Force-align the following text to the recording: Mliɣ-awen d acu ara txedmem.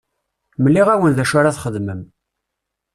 Mliɣ-awen 0.63 1.15
d 1.17 1.19
acu 1.23 1.35
ara 1.39 1.55
txedmem. 1.55 2.01